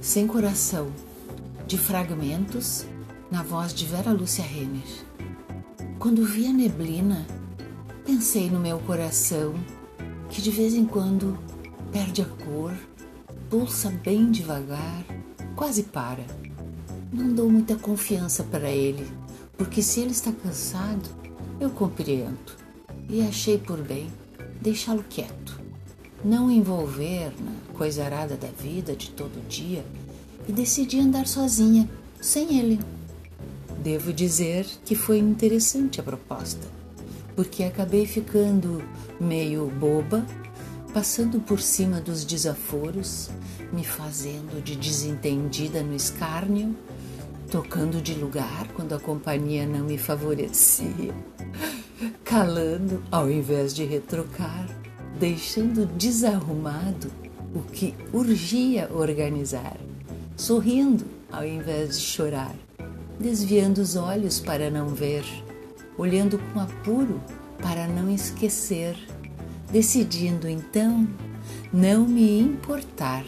Sem 0.00 0.26
Coração, 0.26 0.90
de 1.66 1.76
Fragmentos, 1.76 2.86
na 3.30 3.42
voz 3.42 3.74
de 3.74 3.84
Vera 3.84 4.12
Lúcia 4.12 4.42
Renner. 4.42 5.04
Quando 5.98 6.24
vi 6.24 6.46
a 6.46 6.52
neblina, 6.54 7.26
pensei 8.06 8.48
no 8.48 8.58
meu 8.58 8.78
coração, 8.78 9.52
que 10.30 10.40
de 10.40 10.50
vez 10.50 10.72
em 10.72 10.86
quando 10.86 11.38
perde 11.92 12.22
a 12.22 12.24
cor, 12.24 12.72
pulsa 13.50 13.90
bem 13.90 14.30
devagar, 14.30 15.04
quase 15.54 15.82
para. 15.82 16.24
Não 17.12 17.34
dou 17.34 17.50
muita 17.50 17.76
confiança 17.76 18.42
para 18.42 18.70
ele, 18.70 19.06
porque 19.58 19.82
se 19.82 20.00
ele 20.00 20.12
está 20.12 20.32
cansado, 20.32 21.10
eu 21.60 21.68
compreendo. 21.68 22.56
E 23.06 23.20
achei 23.20 23.58
por 23.58 23.82
bem 23.82 24.10
deixá-lo 24.62 25.04
quieto, 25.10 25.49
não 26.24 26.50
envolver 26.50 27.32
na 27.40 27.52
coisa 27.76 28.04
arada 28.04 28.36
da 28.36 28.48
vida 28.48 28.94
de 28.94 29.10
todo 29.10 29.46
dia 29.48 29.84
e 30.48 30.52
decidi 30.52 30.98
andar 30.98 31.26
sozinha, 31.26 31.88
sem 32.20 32.58
ele. 32.58 32.80
Devo 33.82 34.12
dizer 34.12 34.66
que 34.84 34.94
foi 34.94 35.18
interessante 35.18 36.00
a 36.00 36.02
proposta, 36.02 36.66
porque 37.34 37.64
acabei 37.64 38.06
ficando 38.06 38.82
meio 39.18 39.66
boba, 39.66 40.26
passando 40.92 41.40
por 41.40 41.60
cima 41.60 42.00
dos 42.00 42.24
desaforos, 42.24 43.30
me 43.72 43.84
fazendo 43.84 44.62
de 44.62 44.76
desentendida 44.76 45.82
no 45.82 45.94
escárnio, 45.94 46.76
trocando 47.48 48.00
de 48.02 48.14
lugar 48.14 48.68
quando 48.74 48.94
a 48.94 49.00
companhia 49.00 49.66
não 49.66 49.84
me 49.84 49.96
favorecia, 49.96 51.14
calando 52.24 53.02
ao 53.10 53.30
invés 53.30 53.74
de 53.74 53.84
retrocar, 53.84 54.79
deixando 55.18 55.86
desarrumado 55.86 57.10
o 57.54 57.60
que 57.60 57.94
urgia 58.12 58.88
organizar 58.92 59.76
sorrindo 60.40 61.04
ao 61.30 61.44
invés 61.44 61.98
de 62.00 62.06
chorar, 62.06 62.54
desviando 63.18 63.78
os 63.78 63.94
olhos 63.94 64.40
para 64.40 64.70
não 64.70 64.88
ver, 64.88 65.22
olhando 65.98 66.38
com 66.38 66.60
apuro 66.60 67.20
para 67.60 67.86
não 67.86 68.10
esquecer, 68.10 68.96
decidindo 69.70 70.48
então 70.48 71.06
não 71.70 72.06
me 72.06 72.40
importar 72.40 73.24